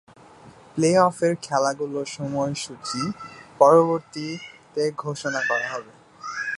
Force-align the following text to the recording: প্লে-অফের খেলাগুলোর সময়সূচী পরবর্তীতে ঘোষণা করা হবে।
প্লে-অফের 0.75 1.33
খেলাগুলোর 1.41 2.07
সময়সূচী 2.17 3.01
পরবর্তীতে 3.59 4.83
ঘোষণা 4.97 5.41
করা 5.49 5.67
হবে। 5.73 5.91